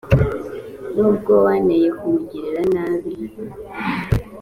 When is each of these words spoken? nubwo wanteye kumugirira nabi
nubwo 0.95 1.31
wanteye 1.45 1.87
kumugirira 1.97 2.61
nabi 2.73 3.11